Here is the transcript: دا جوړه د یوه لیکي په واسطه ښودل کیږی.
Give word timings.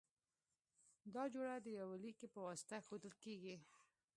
دا 1.13 1.23
جوړه 1.33 1.55
د 1.61 1.67
یوه 1.79 1.95
لیکي 2.03 2.27
په 2.33 2.39
واسطه 2.47 2.77
ښودل 2.85 3.13
کیږی. 3.23 3.55